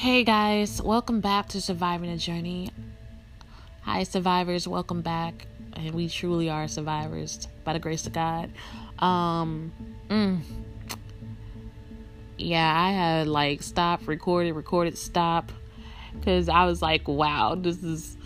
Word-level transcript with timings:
Hey 0.00 0.24
guys, 0.24 0.80
welcome 0.80 1.20
back 1.20 1.48
to 1.48 1.60
Surviving 1.60 2.10
the 2.10 2.16
Journey. 2.16 2.70
Hi, 3.82 4.04
survivors, 4.04 4.66
welcome 4.66 5.02
back. 5.02 5.46
And 5.74 5.94
we 5.94 6.08
truly 6.08 6.48
are 6.48 6.68
survivors 6.68 7.46
by 7.64 7.74
the 7.74 7.80
grace 7.80 8.06
of 8.06 8.14
God. 8.14 8.50
Um, 8.98 9.70
mm, 10.08 10.40
yeah, 12.38 12.72
I 12.74 12.92
had 12.92 13.28
like 13.28 13.62
stop, 13.62 14.08
recorded, 14.08 14.54
recorded, 14.54 14.96
stop, 14.96 15.52
because 16.14 16.48
I 16.48 16.64
was 16.64 16.80
like, 16.80 17.06
wow, 17.06 17.54
this 17.54 17.82
is, 17.82 18.16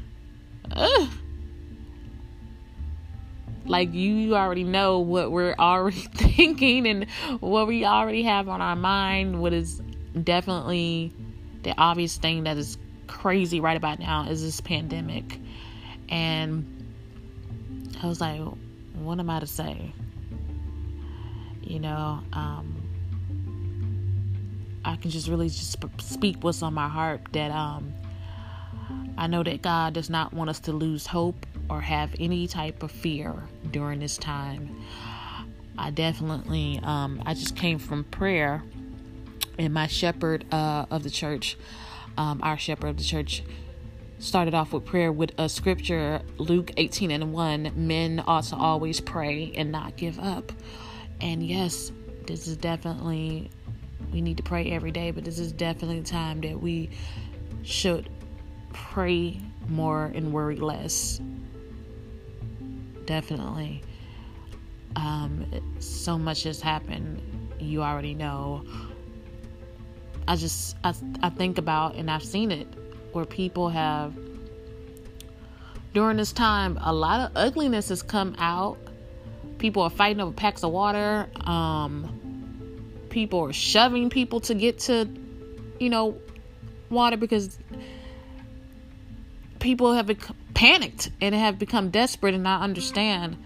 like 3.66 3.92
you 3.92 4.36
already 4.36 4.62
know 4.62 5.00
what 5.00 5.32
we're 5.32 5.56
already 5.58 5.96
thinking 6.14 6.86
and 6.86 7.10
what 7.40 7.66
we 7.66 7.84
already 7.84 8.22
have 8.22 8.48
on 8.48 8.60
our 8.60 8.76
mind. 8.76 9.42
What 9.42 9.52
is 9.52 9.82
definitely 10.22 11.12
the 11.64 11.74
obvious 11.76 12.16
thing 12.16 12.44
that 12.44 12.56
is 12.56 12.78
crazy 13.06 13.60
right 13.60 13.76
about 13.76 13.98
now 13.98 14.28
is 14.28 14.42
this 14.42 14.60
pandemic. 14.60 15.38
And 16.08 16.84
I 18.02 18.06
was 18.06 18.20
like, 18.20 18.40
what 18.94 19.18
am 19.18 19.30
I 19.30 19.40
to 19.40 19.46
say? 19.46 19.92
You 21.62 21.80
know, 21.80 22.20
um, 22.32 22.82
I 24.84 24.96
can 24.96 25.10
just 25.10 25.28
really 25.28 25.48
just 25.48 25.76
speak 25.98 26.36
what's 26.42 26.62
on 26.62 26.74
my 26.74 26.88
heart 26.88 27.22
that 27.32 27.50
um, 27.50 27.94
I 29.16 29.26
know 29.26 29.42
that 29.42 29.62
God 29.62 29.94
does 29.94 30.10
not 30.10 30.34
want 30.34 30.50
us 30.50 30.60
to 30.60 30.72
lose 30.72 31.06
hope 31.06 31.46
or 31.70 31.80
have 31.80 32.14
any 32.20 32.46
type 32.46 32.82
of 32.82 32.90
fear 32.90 33.34
during 33.70 34.00
this 34.00 34.18
time. 34.18 34.82
I 35.78 35.90
definitely, 35.90 36.80
um, 36.82 37.22
I 37.24 37.34
just 37.34 37.56
came 37.56 37.78
from 37.78 38.04
prayer 38.04 38.62
and 39.58 39.72
my 39.72 39.86
shepherd 39.86 40.44
uh, 40.52 40.86
of 40.90 41.02
the 41.02 41.10
church, 41.10 41.56
um, 42.16 42.40
our 42.42 42.58
shepherd 42.58 42.88
of 42.88 42.96
the 42.96 43.04
church, 43.04 43.42
started 44.18 44.54
off 44.54 44.72
with 44.72 44.84
prayer 44.84 45.12
with 45.12 45.32
a 45.38 45.48
scripture, 45.48 46.22
Luke 46.38 46.70
18 46.76 47.10
and 47.10 47.32
1 47.32 47.72
men 47.74 48.22
ought 48.26 48.44
to 48.44 48.56
always 48.56 49.00
pray 49.00 49.52
and 49.56 49.70
not 49.70 49.96
give 49.96 50.18
up. 50.18 50.52
And 51.20 51.46
yes, 51.46 51.92
this 52.26 52.46
is 52.46 52.56
definitely, 52.56 53.50
we 54.12 54.20
need 54.20 54.36
to 54.38 54.42
pray 54.42 54.70
every 54.70 54.90
day, 54.90 55.10
but 55.10 55.24
this 55.24 55.38
is 55.38 55.52
definitely 55.52 56.02
time 56.02 56.40
that 56.40 56.58
we 56.58 56.90
should 57.62 58.08
pray 58.72 59.40
more 59.68 60.06
and 60.14 60.32
worry 60.32 60.56
less. 60.56 61.20
Definitely. 63.04 63.82
Um, 64.96 65.46
so 65.80 66.18
much 66.18 66.44
has 66.44 66.60
happened. 66.60 67.20
You 67.58 67.82
already 67.82 68.14
know 68.14 68.64
I 70.26 70.36
just 70.36 70.76
I, 70.84 70.94
I 71.22 71.30
think 71.30 71.58
about 71.58 71.96
and 71.96 72.10
I've 72.10 72.24
seen 72.24 72.50
it 72.50 72.66
where 73.12 73.24
people 73.24 73.68
have 73.68 74.14
during 75.92 76.16
this 76.16 76.32
time 76.32 76.78
a 76.82 76.92
lot 76.92 77.20
of 77.20 77.36
ugliness 77.36 77.88
has 77.88 78.02
come 78.02 78.34
out. 78.38 78.78
People 79.58 79.82
are 79.82 79.90
fighting 79.90 80.20
over 80.20 80.32
packs 80.32 80.64
of 80.64 80.72
water. 80.72 81.28
Um, 81.40 82.84
people 83.10 83.40
are 83.40 83.52
shoving 83.52 84.10
people 84.10 84.40
to 84.40 84.54
get 84.54 84.80
to, 84.80 85.08
you 85.78 85.88
know, 85.88 86.18
water 86.90 87.16
because 87.16 87.58
people 89.60 89.92
have 89.92 90.10
panicked 90.52 91.10
and 91.20 91.34
have 91.34 91.58
become 91.58 91.90
desperate 91.90 92.34
and 92.34 92.46
I 92.46 92.60
understand 92.60 93.36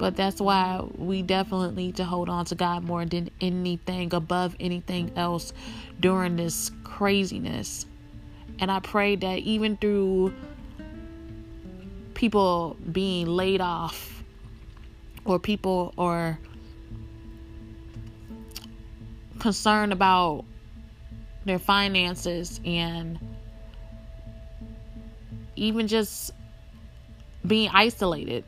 but 0.00 0.16
that's 0.16 0.40
why 0.40 0.82
we 0.96 1.20
definitely 1.20 1.84
need 1.84 1.96
to 1.96 2.04
hold 2.04 2.30
on 2.30 2.46
to 2.46 2.54
God 2.54 2.82
more 2.82 3.04
than 3.04 3.28
anything, 3.38 4.14
above 4.14 4.56
anything 4.58 5.12
else 5.14 5.52
during 6.00 6.36
this 6.36 6.70
craziness. 6.84 7.84
And 8.58 8.72
I 8.72 8.80
pray 8.80 9.16
that 9.16 9.40
even 9.40 9.76
through 9.76 10.32
people 12.14 12.78
being 12.90 13.26
laid 13.26 13.60
off, 13.60 14.24
or 15.26 15.38
people 15.38 15.92
or 15.98 16.38
concerned 19.38 19.92
about 19.92 20.46
their 21.44 21.58
finances 21.58 22.58
and 22.64 23.18
even 25.56 25.88
just 25.88 26.30
being 27.46 27.68
isolated 27.74 28.44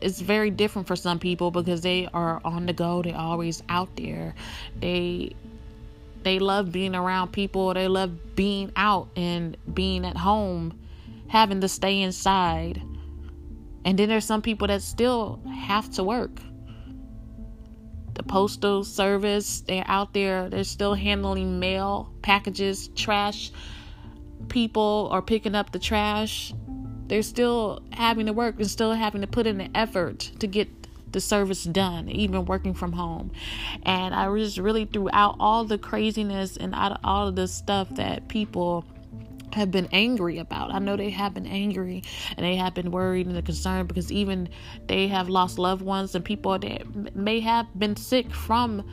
it's 0.00 0.20
very 0.20 0.50
different 0.50 0.88
for 0.88 0.96
some 0.96 1.18
people 1.18 1.50
because 1.50 1.80
they 1.80 2.08
are 2.12 2.40
on 2.44 2.66
the 2.66 2.72
go 2.72 3.02
they're 3.02 3.16
always 3.16 3.62
out 3.68 3.94
there. 3.96 4.34
They 4.78 5.34
they 6.22 6.38
love 6.38 6.70
being 6.70 6.94
around 6.94 7.32
people 7.32 7.72
they 7.72 7.88
love 7.88 8.36
being 8.36 8.72
out 8.76 9.08
and 9.16 9.56
being 9.72 10.04
at 10.04 10.16
home 10.16 10.78
having 11.28 11.60
to 11.60 11.68
stay 11.68 12.00
inside. 12.00 12.82
And 13.84 13.98
then 13.98 14.08
there's 14.08 14.26
some 14.26 14.42
people 14.42 14.66
that 14.66 14.82
still 14.82 15.40
have 15.48 15.90
to 15.92 16.04
work. 16.04 16.40
The 18.14 18.22
postal 18.22 18.84
service 18.84 19.62
they're 19.62 19.84
out 19.86 20.12
there 20.12 20.48
they're 20.48 20.64
still 20.64 20.94
handling 20.94 21.60
mail 21.60 22.12
packages 22.22 22.88
trash 22.88 23.50
people 24.48 25.08
are 25.12 25.22
picking 25.22 25.54
up 25.54 25.70
the 25.72 25.78
trash 25.78 26.52
they're 27.10 27.22
still 27.22 27.82
having 27.90 28.26
to 28.26 28.32
work 28.32 28.54
and 28.58 28.70
still 28.70 28.92
having 28.92 29.20
to 29.20 29.26
put 29.26 29.44
in 29.44 29.58
the 29.58 29.68
effort 29.74 30.30
to 30.38 30.46
get 30.46 30.68
the 31.10 31.20
service 31.20 31.64
done, 31.64 32.08
even 32.08 32.44
working 32.44 32.72
from 32.72 32.92
home. 32.92 33.32
And 33.82 34.14
I 34.14 34.28
was 34.28 34.60
really 34.60 34.84
throughout 34.84 35.34
all 35.40 35.64
the 35.64 35.76
craziness 35.76 36.56
and 36.56 36.72
out 36.72 36.92
of 36.92 36.98
all 37.02 37.26
of 37.26 37.34
the 37.34 37.48
stuff 37.48 37.88
that 37.96 38.28
people 38.28 38.84
have 39.54 39.72
been 39.72 39.88
angry 39.90 40.38
about. 40.38 40.72
I 40.72 40.78
know 40.78 40.96
they 40.96 41.10
have 41.10 41.34
been 41.34 41.48
angry 41.48 42.04
and 42.36 42.46
they 42.46 42.54
have 42.54 42.74
been 42.74 42.92
worried 42.92 43.26
and 43.26 43.44
concerned 43.44 43.88
because 43.88 44.12
even 44.12 44.48
they 44.86 45.08
have 45.08 45.28
lost 45.28 45.58
loved 45.58 45.82
ones 45.82 46.14
and 46.14 46.24
people 46.24 46.56
that 46.60 47.16
may 47.16 47.40
have 47.40 47.66
been 47.76 47.96
sick 47.96 48.32
from 48.32 48.88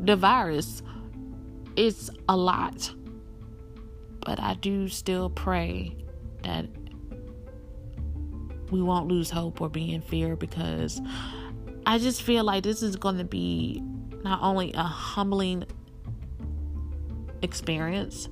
the 0.00 0.16
virus. 0.16 0.82
It's 1.76 2.10
a 2.28 2.36
lot. 2.36 2.92
But 4.26 4.40
I 4.40 4.54
do 4.54 4.88
still 4.88 5.30
pray 5.30 5.96
that 6.42 6.66
we 8.70 8.82
won't 8.82 9.08
lose 9.08 9.30
hope 9.30 9.60
or 9.60 9.68
be 9.68 9.92
in 9.92 10.02
fear 10.02 10.36
because 10.36 11.00
I 11.86 11.98
just 11.98 12.22
feel 12.22 12.44
like 12.44 12.62
this 12.62 12.82
is 12.82 12.96
going 12.96 13.18
to 13.18 13.24
be 13.24 13.82
not 14.22 14.40
only 14.42 14.72
a 14.74 14.82
humbling 14.82 15.64
experience, 17.42 18.28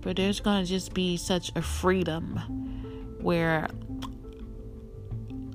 but 0.00 0.16
there's 0.16 0.40
going 0.40 0.64
to 0.64 0.68
just 0.68 0.94
be 0.94 1.16
such 1.16 1.52
a 1.56 1.62
freedom 1.62 3.16
where 3.20 3.68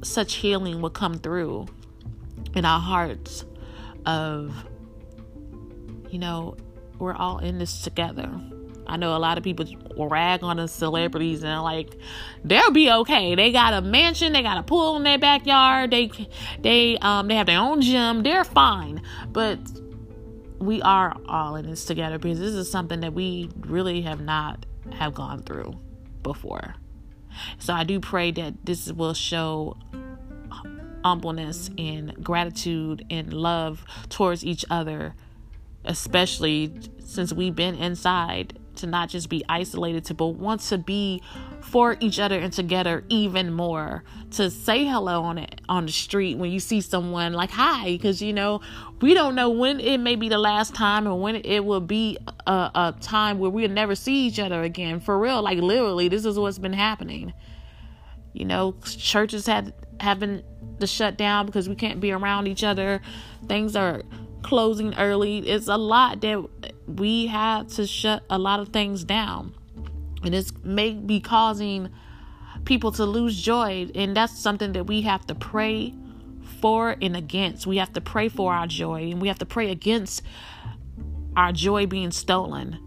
such 0.03 0.35
healing 0.35 0.81
will 0.81 0.89
come 0.89 1.15
through 1.15 1.65
in 2.53 2.63
our 2.63 2.79
hearts 2.79 3.43
of 4.05 4.53
you 6.11 6.19
know 6.19 6.55
we're 6.99 7.13
all 7.13 7.39
in 7.39 7.57
this 7.57 7.81
together 7.81 8.29
I 8.87 8.97
know 8.97 9.15
a 9.15 9.19
lot 9.19 9.37
of 9.37 9.43
people 9.43 9.65
rag 9.97 10.43
on 10.43 10.57
the 10.57 10.67
celebrities 10.67 11.43
and 11.43 11.63
like 11.63 11.97
they'll 12.43 12.71
be 12.71 12.91
okay. 12.91 13.35
They 13.35 13.51
got 13.51 13.73
a 13.73 13.81
mansion, 13.81 14.33
they 14.33 14.43
got 14.43 14.57
a 14.57 14.63
pool 14.63 14.95
in 14.97 15.03
their 15.03 15.17
backyard, 15.17 15.91
they 15.91 16.11
they 16.59 16.97
um 16.97 17.27
they 17.27 17.35
have 17.35 17.47
their 17.47 17.59
own 17.59 17.81
gym, 17.81 18.23
they're 18.23 18.43
fine. 18.43 19.01
But 19.31 19.59
we 20.59 20.81
are 20.81 21.15
all 21.27 21.55
in 21.55 21.69
this 21.69 21.85
together 21.85 22.17
because 22.17 22.39
this 22.39 22.53
is 22.53 22.69
something 22.69 23.01
that 23.01 23.13
we 23.13 23.49
really 23.61 24.01
have 24.01 24.21
not 24.21 24.65
have 24.93 25.13
gone 25.13 25.43
through 25.43 25.79
before. 26.23 26.75
So 27.59 27.73
I 27.73 27.83
do 27.83 27.99
pray 27.99 28.31
that 28.31 28.65
this 28.65 28.91
will 28.91 29.13
show 29.13 29.77
humbleness 31.03 31.69
and 31.77 32.15
gratitude 32.23 33.05
and 33.09 33.31
love 33.31 33.85
towards 34.09 34.43
each 34.43 34.65
other, 34.69 35.13
especially 35.83 36.73
since 36.99 37.31
we've 37.31 37.55
been 37.55 37.75
inside 37.75 38.57
to 38.77 38.87
not 38.87 39.09
just 39.09 39.29
be 39.29 39.43
isolated 39.49 40.05
to 40.05 40.13
but 40.13 40.27
want 40.27 40.61
to 40.61 40.77
be 40.77 41.21
for 41.61 41.97
each 41.99 42.19
other 42.19 42.37
and 42.37 42.53
together 42.53 43.03
even 43.09 43.53
more. 43.53 44.03
To 44.31 44.49
say 44.49 44.85
hello 44.85 45.23
on 45.23 45.37
it 45.37 45.61
on 45.69 45.85
the 45.85 45.91
street 45.91 46.37
when 46.37 46.51
you 46.51 46.59
see 46.59 46.81
someone 46.81 47.33
like 47.33 47.51
hi 47.51 47.91
because 47.91 48.21
you 48.21 48.33
know 48.33 48.61
we 49.01 49.13
don't 49.13 49.35
know 49.35 49.49
when 49.49 49.79
it 49.79 49.97
may 49.97 50.15
be 50.15 50.29
the 50.29 50.37
last 50.37 50.75
time 50.75 51.07
or 51.07 51.19
when 51.19 51.35
it 51.35 51.63
will 51.63 51.81
be 51.81 52.17
a, 52.45 52.51
a 52.51 52.95
time 52.99 53.39
where 53.39 53.49
we'll 53.49 53.69
never 53.69 53.95
see 53.95 54.27
each 54.27 54.39
other 54.39 54.61
again. 54.61 54.99
For 54.99 55.17
real 55.17 55.41
like 55.41 55.59
literally 55.59 56.07
this 56.07 56.25
is 56.25 56.37
what's 56.37 56.59
been 56.59 56.73
happening. 56.73 57.33
You 58.33 58.45
know 58.45 58.75
churches 58.83 59.45
have 59.45 60.19
been 60.19 60.43
to 60.79 60.87
shut 60.87 61.17
down 61.17 61.45
because 61.45 61.69
we 61.69 61.75
can't 61.75 61.99
be 61.99 62.11
around 62.11 62.47
each 62.47 62.63
other. 62.63 63.01
Things 63.47 63.75
are 63.75 64.01
closing 64.45 64.93
early 64.95 65.39
it's 65.39 65.67
a 65.67 65.77
lot 65.77 66.21
that 66.21 66.45
we 66.87 67.25
had 67.25 67.67
to 67.69 67.87
shut 67.87 68.23
a 68.29 68.37
lot 68.37 68.59
of 68.59 68.69
things 68.69 69.03
down. 69.03 69.53
And 70.23 70.35
it's 70.35 70.53
may 70.63 70.91
be 70.93 71.19
causing 71.19 71.89
people 72.65 72.91
to 72.93 73.05
lose 73.05 73.41
joy. 73.41 73.89
And 73.95 74.15
that's 74.15 74.37
something 74.39 74.73
that 74.73 74.85
we 74.85 75.01
have 75.01 75.25
to 75.27 75.35
pray 75.35 75.93
for 76.61 76.95
and 77.01 77.17
against. 77.17 77.65
We 77.67 77.77
have 77.77 77.93
to 77.93 78.01
pray 78.01 78.29
for 78.29 78.53
our 78.53 78.67
joy 78.67 79.09
and 79.11 79.21
we 79.21 79.27
have 79.29 79.39
to 79.39 79.45
pray 79.47 79.71
against 79.71 80.21
our 81.35 81.51
joy 81.51 81.87
being 81.87 82.11
stolen. 82.11 82.79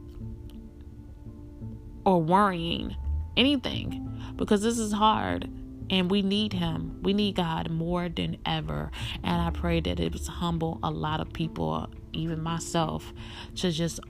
or 2.05 2.23
worrying, 2.23 2.97
anything, 3.37 4.33
because 4.37 4.63
this 4.63 4.79
is 4.79 4.93
hard 4.93 5.47
and 5.91 6.11
we 6.11 6.23
need 6.23 6.53
him. 6.53 6.99
We 7.03 7.13
need 7.13 7.37
God 7.37 7.71
more 7.71 8.09
than 8.09 8.37
ever. 8.45 8.91
And 9.23 9.41
I 9.41 9.51
pray 9.51 9.81
that 9.81 10.01
it 10.01 10.13
was 10.13 10.27
humble 10.27 10.79
a 10.83 10.91
lot 10.91 11.21
of 11.21 11.33
people, 11.33 11.89
even 12.13 12.43
myself, 12.43 13.13
to 13.57 13.71
just 13.71 14.01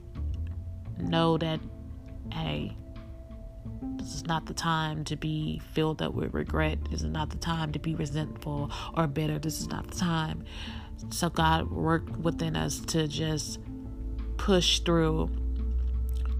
know 0.97 1.37
that, 1.37 1.59
hey, 2.33 2.75
this 3.95 4.15
is 4.15 4.25
not 4.25 4.45
the 4.45 4.53
time 4.53 5.03
to 5.05 5.15
be 5.15 5.61
filled 5.73 6.01
up 6.01 6.13
with 6.13 6.33
regret. 6.33 6.79
This 6.89 7.01
is 7.01 7.09
not 7.09 7.29
the 7.29 7.37
time 7.37 7.71
to 7.73 7.79
be 7.79 7.95
resentful 7.95 8.71
or 8.95 9.07
bitter. 9.07 9.39
This 9.39 9.59
is 9.61 9.69
not 9.69 9.87
the 9.89 9.95
time. 9.95 10.43
So 11.11 11.29
God 11.29 11.71
worked 11.71 12.17
within 12.17 12.55
us 12.55 12.79
to 12.87 13.07
just 13.07 13.59
push 14.37 14.79
through 14.79 15.29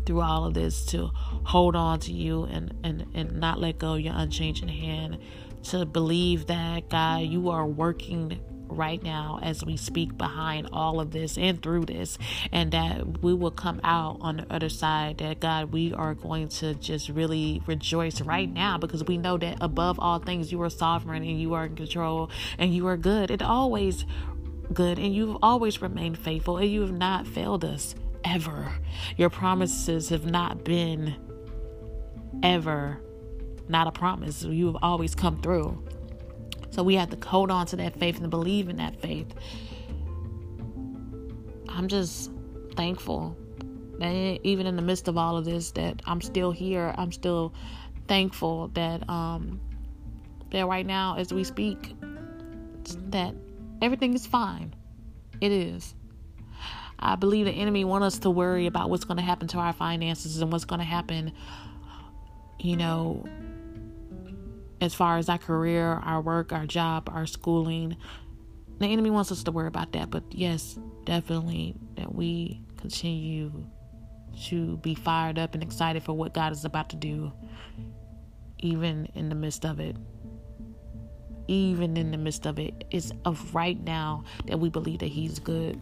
through 0.10 0.22
all 0.22 0.44
of 0.44 0.56
this 0.56 0.88
to 0.88 1.12
hold 1.44 1.76
on 1.76 2.00
to 2.00 2.12
you 2.12 2.46
and 2.46 2.74
and 2.84 3.06
and 3.14 3.40
not 3.40 3.60
let 3.60 3.78
go 3.78 3.94
your 3.94 4.16
unchanging 4.16 4.68
hand 4.68 5.20
to 5.62 5.86
believe 5.86 6.48
that 6.48 6.90
God 6.90 7.20
you 7.20 7.50
are 7.52 7.68
working 7.68 8.42
right 8.68 9.04
now 9.04 9.40
as 9.44 9.64
we 9.64 9.78
speak 9.78 10.18
behind 10.18 10.70
all 10.74 11.00
of 11.00 11.12
this 11.12 11.38
and 11.38 11.62
through 11.62 11.86
this, 11.86 12.18
and 12.52 12.72
that 12.72 13.22
we 13.22 13.36
will 13.36 13.52
come 13.52 13.80
out 13.84 14.18
on 14.22 14.38
the 14.38 14.48
other 14.52 14.70
side. 14.70 15.20
That 15.20 15.40
God, 15.40 15.72
we 15.72 15.94
are 15.94 16.16
going 16.16 16.50
to 16.50 16.74
just 16.74 17.10
really 17.10 17.62
rejoice 17.68 18.20
right 18.22 18.52
now 18.52 18.80
because 18.80 19.04
we 19.04 19.18
know 19.18 19.38
that 19.38 19.58
above 19.62 20.00
all 20.00 20.18
things, 20.18 20.52
you 20.52 20.60
are 20.64 20.72
sovereign 20.72 21.24
and 21.24 21.40
you 21.40 21.54
are 21.54 21.66
in 21.66 21.76
control 21.76 22.32
and 22.58 22.74
you 22.74 22.88
are 22.88 22.98
good. 22.98 23.30
It 23.30 23.44
always 23.44 24.06
good 24.74 24.98
and 24.98 25.14
you've 25.14 25.38
always 25.44 25.82
remained 25.84 26.18
faithful 26.18 26.58
and 26.58 26.72
you 26.72 26.82
have 26.82 26.92
not 26.92 27.28
failed 27.28 27.66
us 27.66 27.96
ever. 28.30 28.72
Your 29.18 29.30
promises 29.30 30.10
have 30.10 30.26
not 30.26 30.64
been 30.64 31.16
ever 32.44 33.02
not 33.70 33.88
a 33.88 33.92
promise. 33.92 34.44
You 34.44 34.66
have 34.66 34.78
always 34.82 35.16
come 35.16 35.38
through. 35.42 35.82
So 36.72 36.84
we 36.84 36.96
have 36.96 37.10
to 37.12 37.28
hold 37.28 37.52
on 37.52 37.68
to 37.68 37.76
that 37.78 37.98
faith 37.98 38.20
and 38.20 38.30
believe 38.30 38.68
in 38.68 38.78
that 38.78 39.00
faith. 39.00 39.34
I'm 41.70 41.88
just 41.88 42.32
thankful 42.76 43.38
that 44.00 44.40
even 44.44 44.66
in 44.66 44.76
the 44.76 44.82
midst 44.82 45.08
of 45.08 45.18
all 45.18 45.38
of 45.38 45.46
this, 45.46 45.72
that 45.72 46.02
I'm 46.06 46.20
still 46.22 46.52
here. 46.52 46.94
I'm 46.98 47.12
still 47.12 47.54
thankful 48.08 48.70
that 48.70 49.08
um 49.08 49.62
that 50.50 50.68
right 50.68 50.86
now 50.86 51.16
as 51.16 51.32
we 51.32 51.44
speak 51.44 51.96
that 53.12 53.36
everything 53.82 54.16
is 54.16 54.26
fine. 54.26 54.74
It 55.42 55.52
is. 55.52 55.94
I 57.00 57.16
believe 57.16 57.46
the 57.46 57.52
enemy 57.52 57.86
want 57.86 58.04
us 58.04 58.20
to 58.20 58.30
worry 58.30 58.68
about 58.68 58.90
what's 58.90 59.06
going 59.06 59.18
to 59.18 59.24
happen 59.24 59.48
to 59.50 59.58
our 59.58 59.74
finances 59.74 60.42
and 60.42 60.52
what's 60.52 60.66
going 60.66 60.80
to 60.80 60.86
happen, 60.86 61.32
you 62.60 62.76
know, 62.76 63.26
as 64.82 64.94
far 64.94 65.18
as 65.18 65.30
our 65.30 65.38
career, 65.38 65.86
our 65.86 66.22
work, 66.22 66.52
our 66.52 66.66
job, 66.66 67.10
our 67.12 67.26
schooling. 67.26 67.96
The 68.80 68.88
enemy 68.88 69.10
wants 69.10 69.32
us 69.32 69.44
to 69.44 69.52
worry 69.52 69.68
about 69.68 69.94
that, 69.94 70.10
but 70.10 70.24
yes, 70.32 70.78
definitely 71.06 71.76
that 71.96 72.14
we 72.14 72.62
continue 72.78 73.52
to 74.46 74.78
be 74.78 74.96
fired 74.96 75.38
up 75.38 75.54
and 75.54 75.64
excited 75.64 76.04
for 76.04 76.14
what 76.14 76.34
God 76.34 76.52
is 76.52 76.66
about 76.66 76.90
to 76.90 76.96
do, 76.96 77.32
even 78.60 79.08
in 79.16 79.30
the 79.30 79.36
midst 79.36 79.66
of 79.66 79.80
it. 79.80 79.96
Even 81.48 81.98
in 81.98 82.12
the 82.12 82.18
midst 82.18 82.46
of 82.46 82.60
it, 82.60 82.84
it's 82.92 83.12
of 83.26 83.56
right 83.56 83.82
now 83.84 84.24
that 84.46 84.60
we 84.60 84.70
believe 84.70 85.00
that 85.00 85.08
He's 85.08 85.40
good. 85.40 85.82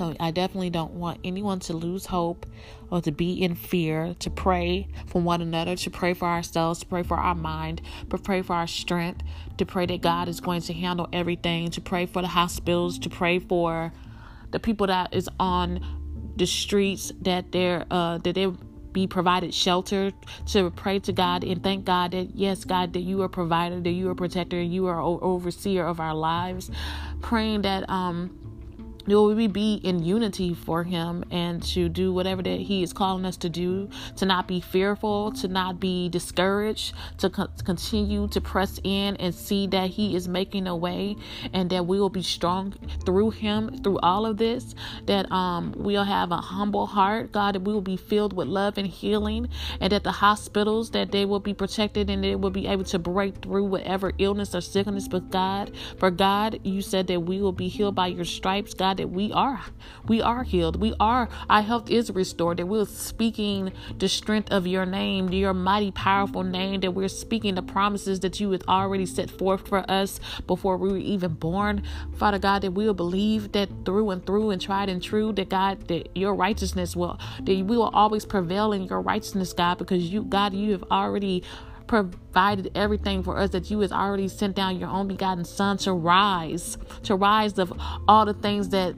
So 0.00 0.16
I 0.18 0.30
definitely 0.30 0.70
don't 0.70 0.94
want 0.94 1.20
anyone 1.24 1.60
to 1.60 1.74
lose 1.74 2.06
hope 2.06 2.46
or 2.90 3.02
to 3.02 3.12
be 3.12 3.42
in 3.42 3.54
fear, 3.54 4.14
to 4.20 4.30
pray 4.30 4.88
for 5.04 5.20
one 5.20 5.42
another, 5.42 5.76
to 5.76 5.90
pray 5.90 6.14
for 6.14 6.26
ourselves, 6.26 6.80
to 6.80 6.86
pray 6.86 7.02
for 7.02 7.18
our 7.18 7.34
mind, 7.34 7.82
to 8.08 8.16
pray 8.16 8.40
for 8.40 8.54
our 8.54 8.66
strength, 8.66 9.20
to 9.58 9.66
pray 9.66 9.84
that 9.84 10.00
God 10.00 10.26
is 10.26 10.40
going 10.40 10.62
to 10.62 10.72
handle 10.72 11.06
everything, 11.12 11.70
to 11.72 11.82
pray 11.82 12.06
for 12.06 12.22
the 12.22 12.28
hospitals, 12.28 12.98
to 13.00 13.10
pray 13.10 13.40
for 13.40 13.92
the 14.52 14.58
people 14.58 14.86
that 14.86 15.12
is 15.12 15.28
on 15.38 16.32
the 16.34 16.46
streets 16.46 17.12
that 17.20 17.52
they're 17.52 17.84
uh 17.90 18.16
that 18.16 18.34
they 18.34 18.50
be 18.92 19.06
provided 19.06 19.52
shelter 19.52 20.12
to 20.46 20.70
pray 20.70 20.98
to 20.98 21.12
God 21.12 21.44
and 21.44 21.62
thank 21.62 21.84
God 21.84 22.12
that 22.12 22.34
yes 22.34 22.64
God 22.64 22.94
that 22.94 23.00
you 23.00 23.20
are 23.20 23.28
provider 23.28 23.78
that 23.80 23.90
you 23.90 24.08
are 24.08 24.14
protector 24.14 24.58
and 24.58 24.72
you 24.72 24.86
are 24.86 24.98
overseer 24.98 25.84
of 25.84 26.00
our 26.00 26.14
lives. 26.14 26.70
Praying 27.20 27.62
that 27.62 27.88
um 27.90 28.39
will 29.16 29.34
we 29.34 29.46
be 29.46 29.74
in 29.74 30.02
unity 30.02 30.52
for 30.52 30.84
him 30.84 31.24
and 31.30 31.62
to 31.62 31.88
do 31.88 32.12
whatever 32.12 32.42
that 32.42 32.60
he 32.60 32.82
is 32.82 32.92
calling 32.92 33.24
us 33.24 33.36
to 33.36 33.48
do 33.48 33.88
to 34.16 34.26
not 34.26 34.46
be 34.46 34.60
fearful 34.60 35.32
to 35.32 35.48
not 35.48 35.80
be 35.80 36.08
discouraged 36.10 36.94
to 37.16 37.30
co- 37.30 37.48
continue 37.64 38.28
to 38.28 38.40
press 38.40 38.78
in 38.84 39.16
and 39.16 39.34
see 39.34 39.66
that 39.66 39.90
he 39.90 40.14
is 40.14 40.28
making 40.28 40.66
a 40.66 40.76
way 40.76 41.16
and 41.52 41.70
that 41.70 41.86
we 41.86 41.98
will 41.98 42.10
be 42.10 42.22
strong 42.22 42.72
through 43.06 43.30
him 43.30 43.82
through 43.82 43.98
all 44.00 44.26
of 44.26 44.36
this 44.36 44.74
that 45.06 45.30
um 45.32 45.74
we'll 45.76 46.04
have 46.04 46.30
a 46.30 46.36
humble 46.36 46.86
heart 46.86 47.32
god 47.32 47.54
that 47.54 47.62
we 47.62 47.72
will 47.72 47.80
be 47.80 47.96
filled 47.96 48.34
with 48.34 48.46
love 48.46 48.76
and 48.76 48.86
healing 48.86 49.48
and 49.80 49.92
that 49.92 50.04
the 50.04 50.12
hospitals 50.12 50.90
that 50.90 51.10
they 51.10 51.24
will 51.24 51.40
be 51.40 51.54
protected 51.54 52.10
and 52.10 52.22
they 52.22 52.34
will 52.34 52.50
be 52.50 52.66
able 52.66 52.84
to 52.84 52.98
break 52.98 53.36
through 53.42 53.64
whatever 53.64 54.12
illness 54.18 54.54
or 54.54 54.60
sickness 54.60 55.08
but 55.08 55.30
god 55.30 55.72
for 55.96 56.10
god 56.10 56.60
you 56.64 56.82
said 56.82 57.06
that 57.06 57.20
we 57.20 57.40
will 57.40 57.52
be 57.52 57.68
healed 57.68 57.94
by 57.94 58.06
your 58.06 58.24
stripes. 58.24 58.74
God 58.74 58.90
God, 58.90 58.96
that 59.00 59.08
we 59.08 59.32
are, 59.32 59.62
we 60.06 60.20
are 60.20 60.44
healed. 60.44 60.76
We 60.76 60.94
are, 61.00 61.28
our 61.48 61.62
health 61.62 61.90
is 61.90 62.10
restored. 62.10 62.58
That 62.58 62.66
we're 62.66 62.84
speaking 62.84 63.72
the 63.98 64.08
strength 64.08 64.50
of 64.50 64.66
your 64.66 64.84
name, 64.84 65.30
your 65.30 65.54
mighty, 65.54 65.90
powerful 65.90 66.44
name. 66.44 66.80
That 66.80 66.92
we're 66.92 67.08
speaking 67.08 67.54
the 67.54 67.62
promises 67.62 68.20
that 68.20 68.40
you 68.40 68.50
had 68.50 68.62
already 68.68 69.06
set 69.06 69.30
forth 69.30 69.66
for 69.66 69.90
us 69.90 70.20
before 70.46 70.76
we 70.76 70.90
were 70.90 70.98
even 70.98 71.32
born. 71.32 71.82
Father 72.16 72.38
God, 72.38 72.60
that 72.62 72.72
we'll 72.72 72.94
believe 72.94 73.52
that 73.52 73.70
through 73.86 74.10
and 74.10 74.24
through 74.26 74.50
and 74.50 74.60
tried 74.60 74.90
and 74.90 75.02
true, 75.02 75.32
that 75.32 75.48
God, 75.48 75.88
that 75.88 76.14
your 76.14 76.34
righteousness 76.34 76.94
will, 76.94 77.18
that 77.38 77.46
we 77.46 77.62
will 77.62 77.90
always 77.94 78.26
prevail 78.26 78.72
in 78.72 78.84
your 78.84 79.00
righteousness, 79.00 79.54
God, 79.54 79.78
because 79.78 80.02
you, 80.12 80.24
God, 80.24 80.52
you 80.52 80.72
have 80.72 80.84
already 80.90 81.42
provided 81.90 82.70
everything 82.76 83.20
for 83.20 83.36
us 83.36 83.50
that 83.50 83.68
you 83.68 83.80
has 83.80 83.90
already 83.90 84.28
sent 84.28 84.54
down 84.54 84.78
your 84.78 84.88
own 84.88 85.08
begotten 85.08 85.44
son 85.44 85.76
to 85.76 85.92
rise 85.92 86.78
to 87.02 87.16
rise 87.16 87.58
of 87.58 87.72
all 88.06 88.24
the 88.24 88.32
things 88.32 88.68
that 88.68 88.94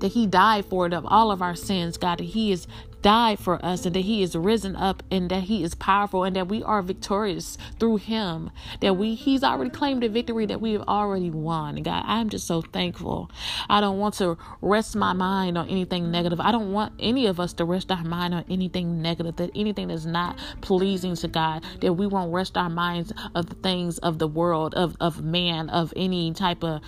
that 0.00 0.12
he 0.12 0.26
died 0.26 0.64
for 0.64 0.86
it 0.86 0.92
of 0.92 1.04
all 1.06 1.30
of 1.30 1.42
our 1.42 1.54
sins 1.54 1.96
god 1.96 2.18
that 2.18 2.24
he 2.24 2.52
is 2.52 2.66
died 3.02 3.38
for 3.38 3.64
us 3.64 3.86
and 3.86 3.94
that 3.94 4.00
he 4.00 4.22
is 4.22 4.34
risen 4.34 4.74
up 4.76 5.02
and 5.10 5.30
that 5.30 5.44
he 5.44 5.62
is 5.62 5.74
powerful 5.74 6.24
and 6.24 6.34
that 6.36 6.48
we 6.48 6.62
are 6.62 6.82
victorious 6.82 7.56
through 7.78 7.96
him 7.96 8.50
that 8.80 8.96
we 8.96 9.14
he's 9.14 9.44
already 9.44 9.70
claimed 9.70 10.02
the 10.02 10.08
victory 10.08 10.46
that 10.46 10.60
we 10.60 10.72
have 10.72 10.82
already 10.82 11.30
won. 11.30 11.76
God 11.82 12.04
i'm 12.06 12.28
just 12.28 12.46
so 12.46 12.60
thankful. 12.60 13.30
I 13.68 13.80
don't 13.80 13.98
want 13.98 14.14
to 14.14 14.36
rest 14.60 14.96
my 14.96 15.12
mind 15.12 15.56
on 15.56 15.68
anything 15.68 16.10
negative. 16.10 16.40
I 16.40 16.52
don't 16.52 16.72
want 16.72 16.92
any 16.98 17.26
of 17.26 17.38
us 17.40 17.52
to 17.54 17.64
rest 17.64 17.90
our 17.90 18.04
mind 18.04 18.34
on 18.34 18.44
anything 18.48 19.00
negative 19.00 19.36
that 19.36 19.50
anything 19.54 19.88
that's 19.88 20.04
not 20.04 20.38
pleasing 20.60 21.14
to 21.16 21.28
god 21.28 21.64
that 21.80 21.94
we 21.94 22.06
won't 22.06 22.32
rest 22.32 22.56
our 22.56 22.70
minds 22.70 23.12
of 23.34 23.46
the 23.46 23.54
things 23.56 23.98
of 23.98 24.18
the 24.18 24.28
world 24.28 24.74
of 24.74 24.96
of 25.00 25.22
man 25.22 25.70
of 25.70 25.92
any 25.96 26.32
type 26.32 26.64
of 26.64 26.80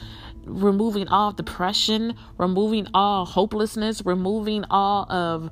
removing 0.45 1.09
all 1.09 1.33
depression 1.33 2.15
removing 2.39 2.87
all 2.95 3.25
hopelessness 3.25 4.03
removing 4.05 4.65
all 4.71 5.11
of 5.11 5.51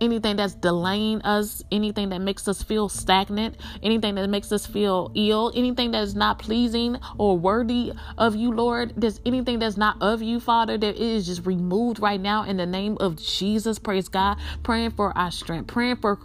anything 0.00 0.36
that's 0.36 0.54
delaying 0.54 1.22
us, 1.22 1.62
anything 1.70 2.08
that 2.10 2.20
makes 2.20 2.48
us 2.48 2.62
feel 2.62 2.88
stagnant, 2.88 3.56
anything 3.82 4.14
that 4.14 4.28
makes 4.28 4.52
us 4.52 4.66
feel 4.66 5.10
ill, 5.14 5.52
anything 5.54 5.90
that 5.90 6.02
is 6.02 6.14
not 6.14 6.38
pleasing 6.38 6.96
or 7.18 7.36
worthy 7.36 7.92
of 8.18 8.34
you, 8.36 8.52
Lord. 8.52 8.94
There's 8.96 9.20
anything 9.26 9.58
that's 9.58 9.76
not 9.76 9.96
of 10.00 10.22
you, 10.22 10.40
Father, 10.40 10.78
that 10.78 10.96
is 10.96 11.26
just 11.26 11.46
removed 11.46 11.98
right 12.00 12.20
now 12.20 12.44
in 12.44 12.56
the 12.56 12.66
name 12.66 12.96
of 13.00 13.16
Jesus. 13.16 13.78
Praise 13.78 14.08
God. 14.08 14.38
Praying 14.62 14.90
for 14.90 15.16
our 15.16 15.30
strength, 15.30 15.66
praying 15.68 15.96
for 15.96 16.18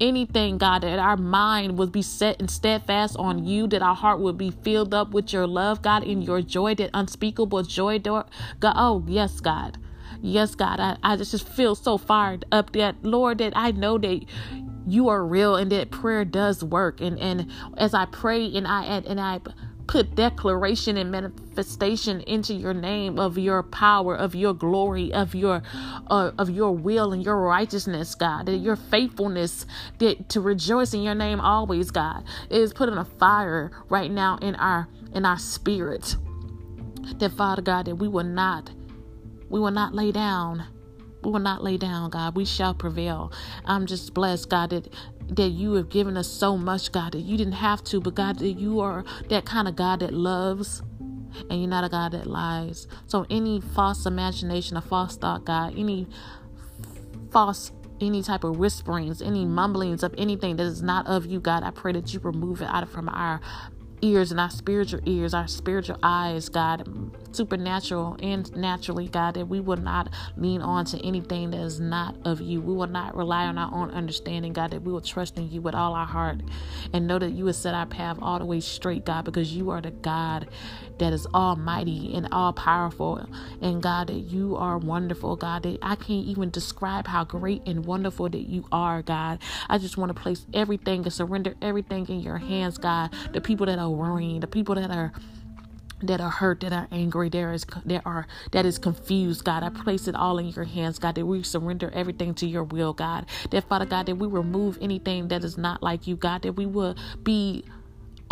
anything, 0.00 0.58
God, 0.58 0.82
that 0.82 0.98
our 0.98 1.16
mind 1.16 1.78
would 1.78 1.92
be 1.92 2.02
set 2.02 2.40
and 2.40 2.50
steadfast 2.50 3.16
on 3.16 3.44
you, 3.44 3.66
that 3.68 3.82
our 3.82 3.94
heart 3.94 4.20
would 4.20 4.38
be 4.38 4.50
filled 4.50 4.94
up 4.94 5.10
with 5.12 5.32
your 5.32 5.46
love, 5.46 5.82
God, 5.82 6.04
in 6.04 6.22
your 6.22 6.42
joy, 6.42 6.74
that 6.76 6.90
unspeakable 6.94 7.62
joy, 7.62 7.98
God. 7.98 8.26
Oh, 8.62 9.04
yes, 9.06 9.40
God. 9.40 9.78
Yes, 10.22 10.54
God, 10.54 10.78
I, 10.78 10.96
I 11.02 11.16
just 11.16 11.48
feel 11.48 11.74
so 11.74 11.98
fired 11.98 12.44
up 12.52 12.72
that, 12.72 13.02
Lord, 13.02 13.38
that 13.38 13.52
I 13.56 13.72
know 13.72 13.98
that 13.98 14.24
you 14.86 15.08
are 15.08 15.24
real 15.24 15.56
and 15.56 15.70
that 15.72 15.90
prayer 15.90 16.24
does 16.24 16.62
work. 16.62 17.00
And, 17.00 17.18
and 17.18 17.50
as 17.76 17.92
I 17.92 18.06
pray 18.06 18.46
and 18.54 18.66
I, 18.66 18.84
and 18.84 19.20
I, 19.20 19.40
put 19.88 20.14
declaration 20.14 20.96
and 20.96 21.10
manifestation 21.10 22.20
into 22.22 22.54
your 22.54 22.72
name 22.72 23.18
of 23.18 23.36
your 23.36 23.62
power 23.62 24.14
of 24.14 24.34
your 24.34 24.54
glory 24.54 25.12
of 25.12 25.34
your 25.34 25.62
uh, 26.06 26.30
of 26.38 26.48
your 26.48 26.72
will 26.72 27.12
and 27.12 27.24
your 27.24 27.38
righteousness 27.42 28.14
god 28.14 28.46
that 28.46 28.58
your 28.58 28.76
faithfulness 28.76 29.66
that 29.98 30.28
to 30.28 30.40
rejoice 30.40 30.94
in 30.94 31.02
your 31.02 31.14
name 31.16 31.40
always 31.40 31.90
god 31.90 32.24
is 32.48 32.72
putting 32.72 32.96
a 32.96 33.04
fire 33.04 33.70
right 33.88 34.10
now 34.10 34.38
in 34.40 34.54
our 34.54 34.88
in 35.14 35.26
our 35.26 35.38
spirit 35.38 36.16
that 37.16 37.32
father 37.32 37.60
god 37.60 37.84
that 37.84 37.96
we 37.96 38.08
will 38.08 38.24
not 38.24 38.70
we 39.52 39.60
will 39.60 39.70
not 39.70 39.94
lay 39.94 40.10
down 40.10 40.64
We 41.22 41.30
will 41.30 41.40
not 41.40 41.62
lay 41.62 41.76
down, 41.76 42.10
God. 42.10 42.34
We 42.34 42.44
shall 42.44 42.74
prevail. 42.74 43.30
I'm 43.64 43.86
just 43.86 44.12
blessed, 44.14 44.48
God, 44.48 44.70
that 44.70 44.92
that 45.30 45.50
you 45.50 45.74
have 45.74 45.88
given 45.88 46.16
us 46.16 46.28
so 46.28 46.56
much, 46.56 46.90
God, 46.90 47.12
that 47.12 47.20
you 47.20 47.36
didn't 47.36 47.54
have 47.54 47.84
to, 47.84 48.00
but 48.00 48.16
God, 48.16 48.40
that 48.40 48.54
you 48.54 48.80
are 48.80 49.04
that 49.28 49.44
kind 49.46 49.68
of 49.68 49.76
God 49.76 50.00
that 50.00 50.12
loves 50.12 50.82
and 51.48 51.60
you're 51.60 51.68
not 51.68 51.84
a 51.84 51.88
God 51.88 52.12
that 52.12 52.26
lies. 52.26 52.88
So 53.06 53.24
any 53.30 53.60
false 53.60 54.04
imagination, 54.04 54.76
a 54.76 54.82
false 54.82 55.16
thought, 55.16 55.44
God, 55.44 55.74
any 55.78 56.08
false 57.30 57.72
any 58.00 58.22
type 58.22 58.44
of 58.44 58.58
whisperings, 58.58 59.22
any 59.22 59.44
mumblings 59.44 60.02
of 60.02 60.12
anything 60.18 60.56
that 60.56 60.66
is 60.66 60.82
not 60.82 61.06
of 61.06 61.24
you, 61.26 61.40
God, 61.40 61.62
I 61.62 61.70
pray 61.70 61.92
that 61.92 62.12
you 62.12 62.20
remove 62.20 62.60
it 62.60 62.68
out 62.68 62.82
of 62.82 62.90
from 62.90 63.08
our 63.08 63.40
ears 64.02 64.32
and 64.32 64.40
our 64.40 64.50
spiritual 64.50 65.00
ears, 65.06 65.34
our 65.34 65.46
spiritual 65.46 65.98
eyes, 66.02 66.48
God, 66.48 66.88
supernatural 67.34 68.16
and 68.22 68.54
naturally, 68.56 69.08
God, 69.08 69.34
that 69.34 69.46
we 69.46 69.60
will 69.60 69.76
not 69.76 70.08
lean 70.36 70.60
on 70.60 70.84
to 70.86 70.98
anything 71.04 71.50
that 71.50 71.60
is 71.60 71.80
not 71.80 72.16
of 72.24 72.40
you. 72.40 72.60
We 72.60 72.74
will 72.74 72.86
not 72.86 73.16
rely 73.16 73.46
on 73.46 73.58
our 73.58 73.72
own 73.72 73.90
understanding, 73.90 74.52
God, 74.52 74.70
that 74.70 74.82
we 74.82 74.92
will 74.92 75.00
trust 75.00 75.36
in 75.38 75.50
you 75.50 75.60
with 75.60 75.74
all 75.74 75.94
our 75.94 76.06
heart 76.06 76.40
and 76.92 77.06
know 77.06 77.18
that 77.18 77.30
you 77.30 77.44
will 77.44 77.52
set 77.52 77.74
our 77.74 77.86
path 77.86 78.18
all 78.20 78.38
the 78.38 78.44
way 78.44 78.60
straight, 78.60 79.04
God, 79.04 79.24
because 79.24 79.54
you 79.54 79.70
are 79.70 79.80
the 79.80 79.90
God 79.90 80.48
that 80.98 81.12
is 81.12 81.26
almighty 81.34 82.14
and 82.14 82.28
all 82.32 82.52
powerful. 82.52 83.26
And 83.60 83.82
God, 83.82 84.08
that 84.08 84.14
you 84.14 84.56
are 84.56 84.78
wonderful, 84.78 85.36
God, 85.36 85.64
that 85.64 85.78
I 85.82 85.96
can't 85.96 86.26
even 86.26 86.50
describe 86.50 87.06
how 87.06 87.24
great 87.24 87.62
and 87.66 87.84
wonderful 87.84 88.28
that 88.28 88.48
you 88.48 88.64
are, 88.70 89.02
God. 89.02 89.40
I 89.68 89.78
just 89.78 89.96
want 89.96 90.14
to 90.14 90.20
place 90.20 90.46
everything 90.54 91.02
and 91.02 91.12
surrender 91.12 91.54
everything 91.60 92.06
in 92.08 92.20
your 92.20 92.38
hands, 92.38 92.78
God. 92.78 93.12
The 93.32 93.40
people 93.40 93.66
that 93.66 93.78
are 93.78 93.90
worrying, 93.90 94.40
the 94.40 94.46
people 94.46 94.74
that 94.74 94.90
are 94.90 95.12
that 96.02 96.20
are 96.20 96.30
hurt, 96.30 96.60
that 96.60 96.72
are 96.72 96.88
angry, 96.92 97.28
there 97.28 97.52
is 97.52 97.64
there 97.84 98.02
are 98.04 98.26
that 98.52 98.66
is 98.66 98.78
confused, 98.78 99.44
God. 99.44 99.62
I 99.62 99.70
place 99.70 100.08
it 100.08 100.14
all 100.14 100.38
in 100.38 100.48
your 100.48 100.64
hands, 100.64 100.98
God, 100.98 101.14
that 101.16 101.26
we 101.26 101.42
surrender 101.42 101.90
everything 101.94 102.34
to 102.34 102.46
your 102.46 102.64
will, 102.64 102.92
God. 102.92 103.26
That 103.50 103.64
Father 103.68 103.86
God, 103.86 104.06
that 104.06 104.16
we 104.16 104.26
remove 104.28 104.78
anything 104.80 105.28
that 105.28 105.44
is 105.44 105.58
not 105.58 105.82
like 105.82 106.06
you, 106.06 106.16
God, 106.16 106.42
that 106.42 106.54
we 106.54 106.66
will 106.66 106.96
be 107.22 107.64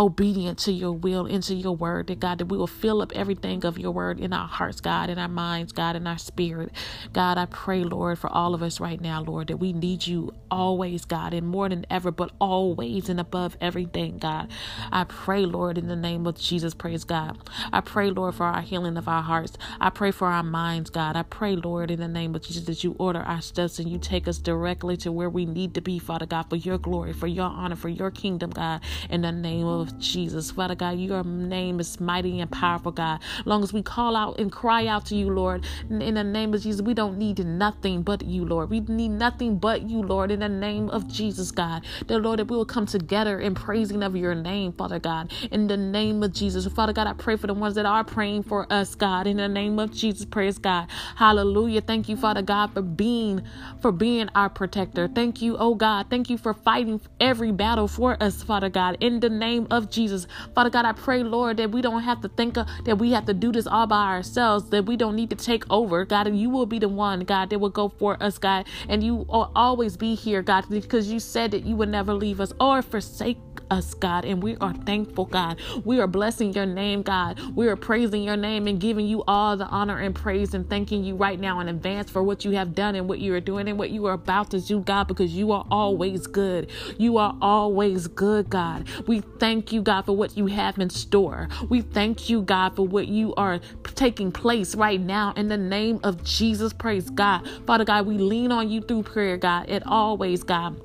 obedient 0.00 0.58
to 0.60 0.72
your 0.72 0.92
will, 0.94 1.26
into 1.26 1.54
your 1.54 1.76
word, 1.76 2.08
that 2.08 2.20
God, 2.20 2.38
that 2.40 2.46
we 2.46 2.58
will 2.58 2.68
fill 2.68 3.02
up 3.02 3.12
everything 3.14 3.64
of 3.66 3.78
your 3.78 3.92
word 3.92 4.20
in 4.20 4.34
our 4.34 4.48
hearts, 4.48 4.80
God, 4.82 5.10
in 5.10 5.18
our 5.18 5.28
minds, 5.28 5.72
God, 5.72 5.96
in 5.96 6.08
our 6.08 6.18
spirit. 6.18 6.72
God, 7.14 7.38
I 7.38 7.46
pray, 7.46 7.84
Lord, 7.84 8.18
for 8.18 8.30
all 8.30 8.54
of 8.54 8.62
us 8.64 8.80
right 8.80 9.00
now, 9.00 9.22
Lord, 9.22 9.48
that 9.48 9.58
we 9.58 9.74
need 9.74 10.08
you 10.08 10.34
always, 10.50 11.06
God, 11.06 11.34
and 11.34 11.48
more 11.48 11.70
than 11.70 11.86
ever, 11.90 12.12
but 12.12 12.32
always 12.40 13.10
and 13.10 13.20
above 13.20 13.56
everything, 13.62 14.18
God. 14.18 14.50
I 14.92 15.04
pray, 15.04 15.46
Lord, 15.46 15.78
in 15.78 15.88
the 15.88 15.96
name 15.96 16.26
of 16.26 16.36
Jesus, 16.38 16.74
praise 16.74 17.04
God. 17.04 17.38
I 17.72 17.82
pray, 17.82 18.10
Lord, 18.10 18.36
for 18.36 18.46
our 18.46 18.62
healing 18.62 18.98
of 18.98 19.08
our 19.08 19.22
hearts. 19.22 19.58
I 19.80 19.90
pray 19.90 20.12
for 20.12 20.28
our 20.28 20.44
minds, 20.44 20.90
God. 20.90 21.16
I 21.16 21.24
pray, 21.24 21.56
Lord, 21.56 21.92
in 21.92 22.00
the 22.00 22.08
name 22.08 22.34
of 22.36 22.42
Jesus, 22.42 22.64
that 22.66 22.84
you 22.84 22.96
order 22.98 23.20
our 23.20 23.42
steps 23.42 23.78
and 23.78 23.88
you 23.90 23.98
take 23.98 24.28
us 24.28 24.38
directly 24.38 24.96
to 24.98 25.12
where 25.12 25.30
we 25.30 25.46
need 25.46 25.74
to 25.74 25.82
be, 25.82 25.98
Father 26.00 26.26
God, 26.26 26.50
for 26.50 26.56
your 26.56 26.78
glory, 26.78 27.12
for 27.12 27.28
your 27.28 27.46
honor, 27.46 27.76
for 27.76 27.90
your 27.90 28.10
kingdom, 28.10 28.50
God, 28.50 28.80
in 29.10 29.22
the 29.22 29.32
name 29.32 29.66
of 29.66 29.89
Jesus. 29.98 30.50
Father 30.50 30.74
God, 30.74 30.98
your 30.98 31.22
name 31.24 31.80
is 31.80 32.00
mighty 32.00 32.40
and 32.40 32.50
powerful, 32.50 32.92
God. 32.92 33.20
Long 33.44 33.62
as 33.62 33.72
we 33.72 33.82
call 33.82 34.16
out 34.16 34.38
and 34.38 34.50
cry 34.50 34.86
out 34.86 35.06
to 35.06 35.16
you, 35.16 35.30
Lord, 35.30 35.64
in 35.88 36.14
the 36.14 36.24
name 36.24 36.54
of 36.54 36.62
Jesus, 36.62 36.82
we 36.82 36.94
don't 36.94 37.18
need 37.18 37.44
nothing 37.44 38.02
but 38.02 38.22
you, 38.24 38.44
Lord. 38.44 38.70
We 38.70 38.80
need 38.80 39.10
nothing 39.10 39.58
but 39.58 39.82
you, 39.82 40.02
Lord, 40.02 40.30
in 40.30 40.40
the 40.40 40.48
name 40.48 40.88
of 40.90 41.08
Jesus, 41.08 41.50
God. 41.50 41.84
The 42.06 42.18
Lord, 42.18 42.38
that 42.38 42.46
we 42.46 42.56
will 42.56 42.64
come 42.64 42.86
together 42.86 43.40
in 43.40 43.54
praising 43.54 44.02
of 44.02 44.16
your 44.16 44.34
name, 44.34 44.72
Father 44.72 44.98
God, 44.98 45.32
in 45.50 45.66
the 45.66 45.76
name 45.76 46.22
of 46.22 46.32
Jesus. 46.32 46.66
Father 46.66 46.92
God, 46.92 47.06
I 47.06 47.12
pray 47.14 47.36
for 47.36 47.46
the 47.46 47.54
ones 47.54 47.74
that 47.76 47.86
are 47.86 48.04
praying 48.04 48.44
for 48.44 48.70
us, 48.72 48.94
God, 48.94 49.26
in 49.26 49.38
the 49.38 49.48
name 49.48 49.78
of 49.78 49.92
Jesus. 49.92 50.24
Praise 50.24 50.58
God. 50.58 50.88
Hallelujah. 51.16 51.80
Thank 51.80 52.08
you, 52.08 52.16
Father 52.16 52.42
God, 52.42 52.72
for 52.72 52.82
being 52.82 53.42
for 53.80 53.92
being 53.92 54.28
our 54.34 54.48
protector. 54.48 55.08
Thank 55.08 55.42
you, 55.42 55.56
oh 55.58 55.74
God. 55.74 56.06
Thank 56.10 56.30
you 56.30 56.38
for 56.38 56.54
fighting 56.54 57.00
every 57.20 57.52
battle 57.52 57.88
for 57.88 58.16
us, 58.22 58.42
Father 58.42 58.68
God, 58.68 58.96
in 59.00 59.20
the 59.20 59.30
name 59.30 59.66
of 59.70 59.79
Jesus. 59.88 60.26
Father 60.54 60.68
God, 60.68 60.84
I 60.84 60.92
pray, 60.92 61.22
Lord, 61.22 61.56
that 61.56 61.70
we 61.70 61.80
don't 61.80 62.02
have 62.02 62.20
to 62.20 62.28
think 62.28 62.58
of, 62.58 62.66
that 62.84 62.98
we 62.98 63.12
have 63.12 63.24
to 63.26 63.34
do 63.34 63.52
this 63.52 63.66
all 63.66 63.86
by 63.86 64.04
ourselves, 64.06 64.68
that 64.70 64.84
we 64.84 64.96
don't 64.96 65.16
need 65.16 65.30
to 65.30 65.36
take 65.36 65.64
over, 65.70 66.04
God, 66.04 66.26
and 66.26 66.38
you 66.38 66.50
will 66.50 66.66
be 66.66 66.78
the 66.78 66.88
one, 66.88 67.20
God, 67.20 67.50
that 67.50 67.58
will 67.58 67.70
go 67.70 67.88
for 67.88 68.22
us, 68.22 68.36
God, 68.36 68.66
and 68.88 69.02
you 69.02 69.14
will 69.14 69.50
always 69.54 69.96
be 69.96 70.14
here, 70.14 70.42
God, 70.42 70.66
because 70.68 71.10
you 71.10 71.20
said 71.20 71.52
that 71.52 71.64
you 71.64 71.76
would 71.76 71.88
never 71.88 72.12
leave 72.12 72.40
us 72.40 72.52
or 72.60 72.82
forsake 72.82 73.38
us, 73.70 73.94
God, 73.94 74.24
and 74.24 74.42
we 74.42 74.56
are 74.56 74.74
thankful, 74.74 75.26
God. 75.26 75.60
We 75.84 76.00
are 76.00 76.06
blessing 76.06 76.52
your 76.52 76.66
name, 76.66 77.02
God. 77.02 77.40
We 77.56 77.68
are 77.68 77.76
praising 77.76 78.22
your 78.22 78.36
name 78.36 78.66
and 78.66 78.80
giving 78.80 79.06
you 79.06 79.22
all 79.26 79.56
the 79.56 79.66
honor 79.66 79.98
and 79.98 80.14
praise 80.14 80.54
and 80.54 80.68
thanking 80.68 81.04
you 81.04 81.16
right 81.16 81.38
now 81.38 81.60
in 81.60 81.68
advance 81.68 82.10
for 82.10 82.22
what 82.22 82.44
you 82.44 82.52
have 82.52 82.74
done 82.74 82.94
and 82.94 83.08
what 83.08 83.20
you 83.20 83.34
are 83.34 83.40
doing 83.40 83.68
and 83.68 83.78
what 83.78 83.90
you 83.90 84.06
are 84.06 84.14
about 84.14 84.50
to 84.50 84.60
do, 84.60 84.80
God, 84.80 85.08
because 85.08 85.32
you 85.32 85.52
are 85.52 85.66
always 85.70 86.26
good. 86.26 86.70
You 86.98 87.18
are 87.18 87.36
always 87.40 88.08
good, 88.08 88.50
God. 88.50 88.88
We 89.06 89.20
thank 89.20 89.72
you, 89.72 89.82
God, 89.82 90.06
for 90.06 90.16
what 90.16 90.36
you 90.36 90.46
have 90.46 90.78
in 90.78 90.90
store. 90.90 91.48
We 91.68 91.82
thank 91.82 92.28
you, 92.28 92.42
God, 92.42 92.76
for 92.76 92.86
what 92.86 93.08
you 93.08 93.34
are 93.36 93.60
taking 93.94 94.32
place 94.32 94.74
right 94.74 95.00
now 95.00 95.32
in 95.36 95.48
the 95.48 95.58
name 95.58 96.00
of 96.02 96.24
Jesus. 96.24 96.72
Praise 96.72 97.10
God. 97.10 97.48
Father 97.66 97.84
God, 97.84 98.06
we 98.06 98.18
lean 98.18 98.52
on 98.52 98.70
you 98.70 98.80
through 98.80 99.04
prayer, 99.04 99.36
God, 99.36 99.68
It 99.68 99.82
always, 99.86 100.42
God 100.42 100.80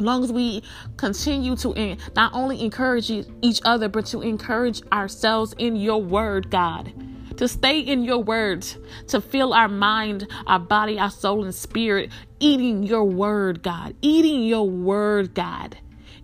long 0.00 0.24
as 0.24 0.32
we 0.32 0.62
continue 0.96 1.56
to 1.56 1.72
in, 1.72 1.98
not 2.14 2.32
only 2.34 2.62
encourage 2.62 3.10
each 3.10 3.60
other 3.64 3.88
but 3.88 4.06
to 4.06 4.20
encourage 4.20 4.82
ourselves 4.92 5.54
in 5.58 5.76
your 5.76 6.02
word 6.02 6.50
god. 6.50 6.92
To 7.38 7.46
stay 7.46 7.78
in 7.78 8.02
your 8.02 8.18
word, 8.18 8.66
to 9.08 9.20
fill 9.20 9.54
our 9.54 9.68
mind 9.68 10.26
our 10.46 10.58
body 10.58 10.98
our 10.98 11.10
soul 11.10 11.44
and 11.44 11.54
spirit 11.54 12.10
eating 12.40 12.82
your 12.82 13.04
word 13.04 13.62
god. 13.62 13.94
Eating 14.02 14.42
your 14.42 14.68
word 14.68 15.34
god. 15.34 15.78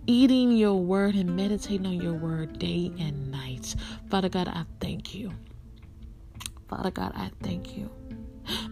Eating 0.07 0.51
your 0.51 0.75
word 0.75 1.15
and 1.15 1.35
meditating 1.35 1.85
on 1.85 2.01
your 2.01 2.13
word 2.13 2.59
day 2.59 2.91
and 2.99 3.31
night. 3.31 3.75
Father 4.09 4.29
god 4.29 4.49
i 4.49 4.65
thank 4.81 5.15
you. 5.15 5.31
Father 6.67 6.91
god 6.91 7.13
i 7.15 7.31
thank 7.41 7.77
you. 7.77 7.89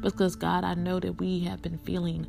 Because 0.02 0.36
god 0.36 0.66
i 0.66 0.74
know 0.74 1.00
that 1.00 1.14
we 1.20 1.40
have 1.42 1.62
been 1.62 1.78
feeling 1.80 2.28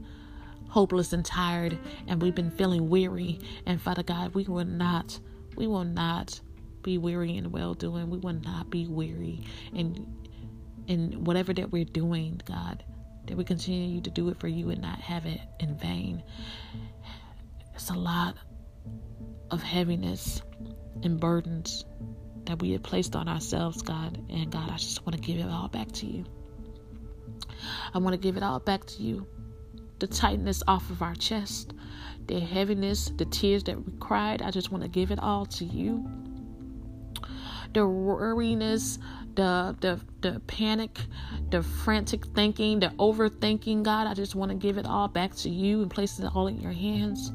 hopeless 0.69 1.13
and 1.13 1.25
tired 1.25 1.79
and 2.09 2.21
we've 2.21 2.35
been 2.35 2.51
feeling 2.51 2.89
weary. 2.89 3.39
And 3.67 3.81
Father 3.81 4.03
God, 4.03 4.35
we 4.35 4.45
will 4.45 4.65
not, 4.65 5.19
we 5.57 5.67
will 5.67 5.85
not 5.85 6.41
be 6.83 6.99
weary 6.99 7.37
in 7.37 7.51
well 7.51 7.75
doing. 7.75 8.11
We 8.11 8.19
will 8.19 8.35
not 8.35 8.71
be 8.71 8.87
weary 8.87 9.45
in 9.73 10.07
in 10.87 11.25
whatever 11.25 11.55
that 11.55 11.73
we're 11.73 11.85
doing, 11.85 12.41
God. 12.45 12.85
That 13.27 13.37
we 13.37 13.45
continue 13.45 14.03
to 14.03 14.11
do 14.11 14.29
it 14.29 14.39
for 14.39 14.49
you 14.49 14.69
and 14.71 14.83
not 14.83 15.01
have 15.01 15.25
it 15.25 15.41
in 15.59 15.77
vain. 15.79 16.23
It's 17.75 17.89
a 17.89 17.95
lot 17.95 18.37
of 19.51 19.63
heaviness 19.63 20.43
and 21.03 21.19
burdens 21.19 21.87
that 22.45 22.61
we 22.61 22.73
have 22.73 22.83
placed 22.83 23.17
on 23.17 23.29
ourselves, 23.29 23.81
God. 23.81 24.23
And 24.29 24.51
God, 24.51 24.71
I 24.71 24.77
just 24.77 25.07
want 25.07 25.17
to 25.17 25.23
give 25.23 25.39
it 25.39 25.49
all 25.49 25.69
back 25.69 25.91
to 25.93 26.07
you. 26.07 26.27
I 27.95 27.99
want 27.99 28.13
to 28.13 28.19
give 28.19 28.37
it 28.37 28.43
all 28.43 28.61
back 28.61 28.85
to 28.85 29.03
you 29.03 29.27
the 30.05 30.15
tightness 30.15 30.63
off 30.69 30.91
of 30.91 31.01
our 31.01 31.15
chest, 31.15 31.73
the 32.27 32.39
heaviness, 32.39 33.11
the 33.17 33.25
tears 33.25 33.65
that 33.65 33.87
we 33.87 33.91
cried. 34.01 34.43
I 34.43 34.51
just 34.51 34.71
want 34.71 34.83
to 34.83 34.89
give 34.89 35.11
it 35.11 35.19
all 35.19 35.47
to 35.47 35.65
you. 35.65 36.07
The 37.73 37.81
worriness, 37.81 38.99
the 39.35 39.75
the 39.81 39.99
the 40.21 40.41
panic, 40.41 40.99
the 41.49 41.63
frantic 41.63 42.27
thinking, 42.27 42.81
the 42.81 42.89
overthinking, 42.99 43.83
God, 43.83 44.07
I 44.07 44.13
just 44.13 44.35
want 44.35 44.51
to 44.51 44.59
give 44.59 44.77
it 44.77 44.85
all 44.85 45.09
back 45.09 45.35
to 45.37 45.49
you 45.49 45.81
and 45.81 45.91
place 45.91 46.19
it 46.19 46.31
all 46.35 46.49
in 46.49 46.61
your 46.61 46.73
hands 46.73 47.33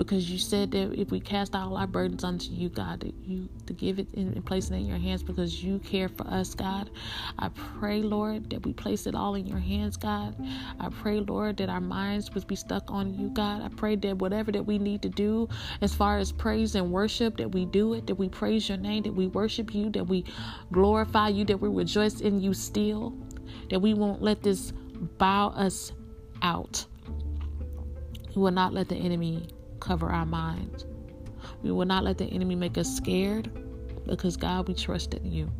because 0.00 0.30
you 0.30 0.38
said 0.38 0.70
that 0.70 0.98
if 0.98 1.10
we 1.10 1.20
cast 1.20 1.54
all 1.54 1.76
our 1.76 1.86
burdens 1.86 2.24
unto 2.24 2.50
you, 2.52 2.70
God, 2.70 3.00
that 3.00 3.12
you 3.22 3.46
to 3.66 3.74
give 3.74 3.98
it 3.98 4.06
in 4.14 4.28
and 4.28 4.42
place 4.46 4.70
it 4.70 4.74
in 4.74 4.86
your 4.86 4.96
hands 4.96 5.22
because 5.22 5.62
you 5.62 5.78
care 5.80 6.08
for 6.08 6.26
us, 6.26 6.54
God. 6.54 6.88
I 7.38 7.50
pray, 7.50 8.00
Lord, 8.00 8.48
that 8.48 8.64
we 8.64 8.72
place 8.72 9.06
it 9.06 9.14
all 9.14 9.34
in 9.34 9.46
your 9.46 9.58
hands, 9.58 9.98
God. 9.98 10.34
I 10.80 10.88
pray, 10.88 11.20
Lord, 11.20 11.58
that 11.58 11.68
our 11.68 11.82
minds 11.82 12.32
would 12.32 12.46
be 12.46 12.56
stuck 12.56 12.90
on 12.90 13.12
you, 13.12 13.28
God. 13.28 13.60
I 13.60 13.68
pray 13.68 13.94
that 13.96 14.16
whatever 14.16 14.50
that 14.52 14.64
we 14.64 14.78
need 14.78 15.02
to 15.02 15.10
do 15.10 15.50
as 15.82 15.94
far 15.94 16.16
as 16.16 16.32
praise 16.32 16.76
and 16.76 16.90
worship, 16.90 17.36
that 17.36 17.52
we 17.52 17.66
do 17.66 17.92
it, 17.92 18.06
that 18.06 18.14
we 18.14 18.30
praise 18.30 18.70
your 18.70 18.78
name, 18.78 19.02
that 19.02 19.14
we 19.14 19.26
worship 19.26 19.74
you, 19.74 19.90
that 19.90 20.04
we 20.04 20.24
glorify 20.72 21.28
you, 21.28 21.44
that 21.44 21.60
we 21.60 21.68
rejoice 21.68 22.22
in 22.22 22.40
you 22.40 22.54
still, 22.54 23.12
that 23.68 23.80
we 23.80 23.92
won't 23.92 24.22
let 24.22 24.42
this 24.42 24.72
bow 25.18 25.48
us 25.48 25.92
out. 26.40 26.86
We 28.34 28.40
will 28.40 28.50
not 28.50 28.72
let 28.72 28.88
the 28.88 28.96
enemy 28.96 29.46
cover 29.80 30.08
our 30.08 30.26
minds. 30.26 30.86
We 31.62 31.72
will 31.72 31.86
not 31.86 32.04
let 32.04 32.18
the 32.18 32.26
enemy 32.26 32.54
make 32.54 32.78
us 32.78 32.94
scared 32.94 33.50
because 34.06 34.36
God, 34.36 34.68
we 34.68 34.74
trust 34.74 35.14
in 35.14 35.30
you. 35.32 35.50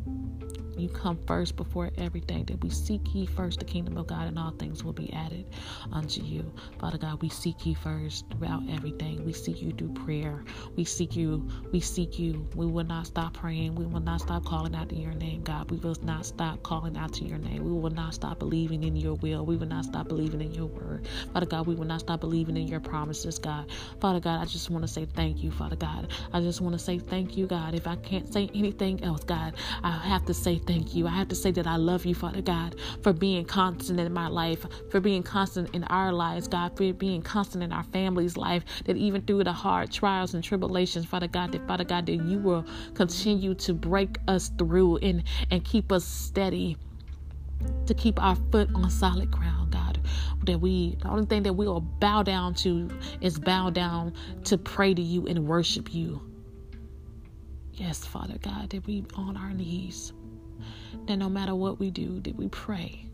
You 0.81 0.89
come 0.89 1.19
first 1.27 1.55
before 1.55 1.91
everything, 1.97 2.45
that 2.45 2.61
we 2.63 2.69
seek 2.69 3.01
ye 3.13 3.25
first 3.25 3.59
the 3.59 3.65
kingdom 3.65 3.97
of 3.97 4.07
God, 4.07 4.27
and 4.27 4.39
all 4.39 4.51
things 4.51 4.83
will 4.83 4.93
be 4.93 5.11
added 5.13 5.45
unto 5.91 6.21
you. 6.21 6.51
Father 6.79 6.97
God, 6.97 7.21
we 7.21 7.29
seek 7.29 7.65
you 7.65 7.75
first 7.75 8.25
throughout 8.31 8.63
everything. 8.69 9.25
We 9.25 9.33
seek 9.33 9.61
you 9.61 9.71
through 9.71 9.93
prayer. 9.93 10.43
We 10.75 10.83
seek 10.85 11.15
you. 11.15 11.47
We 11.71 11.79
seek 11.79 12.19
you. 12.19 12.47
We 12.55 12.65
will 12.65 12.85
not 12.85 13.07
stop 13.07 13.33
praying. 13.35 13.75
We 13.75 13.85
will 13.85 14.01
not 14.01 14.21
stop 14.21 14.45
calling 14.45 14.75
out 14.75 14.89
to 14.89 14.95
your 14.95 15.13
name, 15.13 15.43
God. 15.43 15.69
We 15.69 15.77
will 15.77 15.95
not 16.03 16.25
stop 16.25 16.63
calling 16.63 16.97
out 16.97 17.13
to 17.13 17.25
your 17.25 17.37
name. 17.37 17.63
We 17.63 17.71
will 17.71 17.89
not 17.91 18.13
stop 18.13 18.39
believing 18.39 18.83
in 18.83 18.95
your 18.95 19.15
will. 19.15 19.45
We 19.45 19.57
will 19.57 19.67
not 19.67 19.85
stop 19.85 20.07
believing 20.07 20.41
in 20.41 20.53
your 20.53 20.65
word. 20.65 21.07
Father 21.33 21.45
God, 21.45 21.67
we 21.67 21.75
will 21.75 21.85
not 21.85 22.01
stop 22.01 22.19
believing 22.19 22.57
in 22.57 22.67
your 22.67 22.79
promises, 22.79 23.37
God. 23.39 23.69
Father 23.99 24.19
God, 24.19 24.41
I 24.41 24.45
just 24.45 24.69
want 24.69 24.83
to 24.83 24.87
say 24.87 25.05
thank 25.05 25.43
you, 25.43 25.51
Father 25.51 25.75
God. 25.75 26.11
I 26.33 26.41
just 26.41 26.61
want 26.61 26.73
to 26.73 26.79
say 26.79 26.97
thank 26.99 27.37
you, 27.37 27.47
God. 27.47 27.75
If 27.75 27.87
I 27.87 27.95
can't 27.97 28.31
say 28.31 28.49
anything 28.55 29.03
else, 29.03 29.23
God, 29.23 29.53
I 29.83 29.91
have 29.91 30.25
to 30.25 30.33
say 30.33 30.57
thank 30.57 30.70
you. 30.79 31.07
I 31.07 31.11
have 31.11 31.27
to 31.29 31.35
say 31.35 31.51
that 31.51 31.67
I 31.67 31.75
love 31.75 32.05
you, 32.05 32.15
Father 32.15 32.41
God, 32.41 32.75
for 33.01 33.13
being 33.13 33.45
constant 33.45 33.99
in 33.99 34.13
my 34.13 34.27
life, 34.27 34.65
for 34.89 34.99
being 34.99 35.23
constant 35.23 35.73
in 35.75 35.83
our 35.85 36.11
lives, 36.13 36.47
God, 36.47 36.75
for 36.77 36.93
being 36.93 37.21
constant 37.21 37.63
in 37.63 37.71
our 37.71 37.83
family's 37.83 38.37
life, 38.37 38.63
that 38.85 38.97
even 38.97 39.21
through 39.21 39.43
the 39.43 39.53
hard 39.53 39.91
trials 39.91 40.33
and 40.33 40.43
tribulations, 40.43 41.05
Father 41.05 41.27
God, 41.27 41.51
that 41.51 41.67
Father 41.67 41.83
God, 41.83 42.05
that 42.05 42.15
you 42.15 42.39
will 42.39 42.65
continue 42.93 43.53
to 43.55 43.73
break 43.73 44.17
us 44.27 44.49
through 44.57 44.97
and, 44.97 45.23
and 45.49 45.63
keep 45.65 45.91
us 45.91 46.05
steady, 46.05 46.77
to 47.85 47.93
keep 47.93 48.21
our 48.21 48.35
foot 48.51 48.69
on 48.73 48.89
solid 48.89 49.29
ground, 49.31 49.71
God. 49.71 49.99
That 50.45 50.59
we, 50.59 50.95
the 51.01 51.09
only 51.09 51.25
thing 51.25 51.43
that 51.43 51.53
we 51.53 51.67
will 51.67 51.81
bow 51.81 52.23
down 52.23 52.55
to 52.55 52.89
is 53.21 53.39
bow 53.39 53.69
down 53.69 54.13
to 54.45 54.57
pray 54.57 54.93
to 54.93 55.01
you 55.01 55.27
and 55.27 55.47
worship 55.47 55.93
you. 55.93 56.21
Yes, 57.73 58.05
Father 58.05 58.37
God, 58.41 58.69
that 58.71 58.85
we 58.85 59.05
on 59.15 59.37
our 59.37 59.53
knees. 59.53 60.13
That 61.07 61.17
no 61.17 61.29
matter 61.29 61.55
what 61.55 61.79
we 61.79 61.91
do, 61.91 62.19
that 62.21 62.35
we 62.35 62.47
pray. 62.49 63.05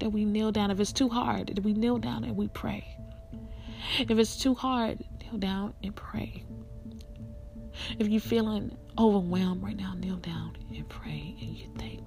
That 0.00 0.10
we 0.10 0.24
kneel 0.24 0.52
down. 0.52 0.70
If 0.70 0.80
it's 0.80 0.92
too 0.92 1.08
hard, 1.08 1.48
that 1.48 1.64
we 1.64 1.74
kneel 1.74 1.98
down 1.98 2.24
and 2.24 2.36
we 2.36 2.48
pray. 2.48 2.96
If 3.98 4.18
it's 4.18 4.36
too 4.36 4.54
hard, 4.54 5.02
kneel 5.20 5.38
down 5.38 5.74
and 5.82 5.94
pray. 5.94 6.44
If 7.98 8.08
you're 8.08 8.20
feeling 8.20 8.76
overwhelmed 8.98 9.62
right 9.62 9.76
now, 9.76 9.94
kneel 9.94 10.16
down 10.16 10.56
and 10.74 10.88
pray 10.88 11.36
and 11.40 11.56
you 11.56 11.66
thank 11.78 12.00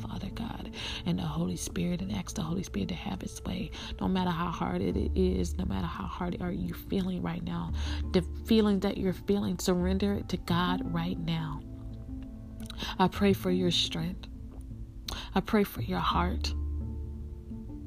Father 0.00 0.30
God 0.30 0.70
and 1.06 1.18
the 1.18 1.22
Holy 1.22 1.56
Spirit 1.56 2.00
and 2.00 2.12
ask 2.12 2.34
the 2.34 2.42
Holy 2.42 2.62
Spirit 2.62 2.88
to 2.88 2.94
have 2.94 3.22
its 3.22 3.42
way. 3.44 3.70
No 4.00 4.08
matter 4.08 4.30
how 4.30 4.50
hard 4.50 4.80
it 4.80 4.96
is, 5.14 5.56
no 5.56 5.64
matter 5.64 5.86
how 5.86 6.04
hard 6.04 6.36
are 6.40 6.52
you 6.52 6.74
feeling 6.74 7.22
right 7.22 7.42
now, 7.44 7.72
the 8.12 8.24
feeling 8.46 8.80
that 8.80 8.96
you're 8.96 9.12
feeling, 9.12 9.58
surrender 9.58 10.14
it 10.14 10.28
to 10.30 10.36
God 10.38 10.80
right 10.92 11.18
now. 11.18 11.60
I 12.98 13.08
pray 13.08 13.32
for 13.32 13.50
your 13.50 13.70
strength. 13.70 14.28
I 15.34 15.40
pray 15.40 15.64
for 15.64 15.82
your 15.82 15.98
heart. 15.98 16.54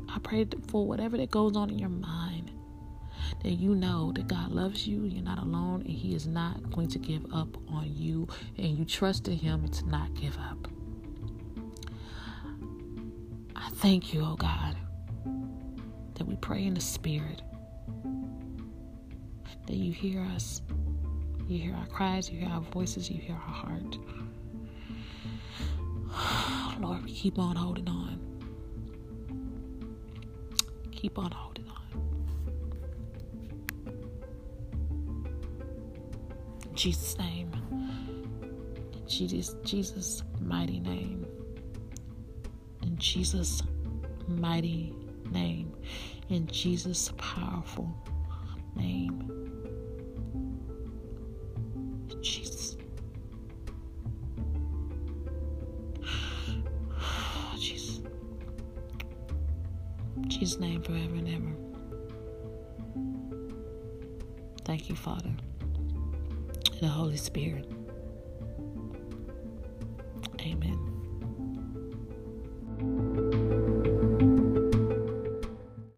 I 0.09 0.19
pray 0.19 0.47
for 0.67 0.85
whatever 0.87 1.17
that 1.17 1.31
goes 1.31 1.55
on 1.55 1.69
in 1.69 1.79
your 1.79 1.89
mind 1.89 2.51
that 3.41 3.51
you 3.51 3.75
know 3.75 4.11
that 4.13 4.27
God 4.27 4.51
loves 4.51 4.87
you, 4.87 5.03
you're 5.03 5.23
not 5.23 5.39
alone, 5.39 5.81
and 5.81 5.89
He 5.89 6.15
is 6.15 6.27
not 6.27 6.71
going 6.71 6.87
to 6.89 6.99
give 6.99 7.25
up 7.33 7.57
on 7.69 7.91
you, 7.93 8.27
and 8.57 8.77
you 8.77 8.85
trust 8.85 9.27
in 9.27 9.37
Him 9.37 9.67
to 9.67 9.89
not 9.89 10.13
give 10.13 10.37
up. 10.37 10.67
I 13.55 13.69
thank 13.69 14.13
you, 14.13 14.21
oh 14.23 14.35
God, 14.35 14.77
that 16.15 16.25
we 16.25 16.35
pray 16.37 16.65
in 16.65 16.73
the 16.73 16.81
Spirit, 16.81 17.41
that 19.67 19.75
you 19.75 19.91
hear 19.91 20.21
us, 20.35 20.61
you 21.47 21.59
hear 21.59 21.75
our 21.75 21.87
cries, 21.87 22.29
you 22.29 22.39
hear 22.39 22.49
our 22.49 22.61
voices, 22.61 23.09
you 23.09 23.19
hear 23.19 23.35
our 23.35 23.53
heart. 23.53 23.97
Lord, 26.79 27.03
we 27.03 27.11
keep 27.11 27.39
on 27.39 27.55
holding 27.55 27.87
on. 27.87 28.19
Keep 30.91 31.17
on 31.17 31.31
holding 31.31 31.65
on. 31.67 31.83
In 36.65 36.75
Jesus' 36.75 37.17
name. 37.17 37.51
In 38.93 39.07
Jesus, 39.07 39.55
Jesus' 39.63 40.23
mighty 40.39 40.79
name. 40.79 41.25
In 42.83 42.97
Jesus' 42.97 43.63
mighty 44.27 44.93
name. 45.31 45.73
In 46.29 46.47
Jesus' 46.47 47.11
powerful 47.17 47.93
name. 48.75 49.29
Jesus. 52.21 52.77
Jesus' 60.39 60.59
name 60.59 60.81
forever 60.81 61.15
and 61.15 61.27
ever. 61.27 61.53
Thank 64.65 64.89
you, 64.89 64.95
Father, 64.95 65.31
and 65.59 66.79
the 66.79 66.87
Holy 66.87 67.17
Spirit. 67.17 67.71